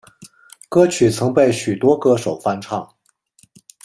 [0.67, 2.89] 歌曲曾被许多歌手翻唱。